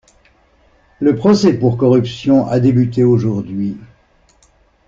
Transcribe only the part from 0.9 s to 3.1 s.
Le procès pour corruption a débuté